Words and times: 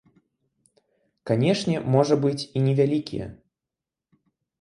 Канешне, 1.29 1.75
можа 1.95 2.17
быць, 2.23 2.47
і 2.47 2.59
невялікія. 2.69 3.29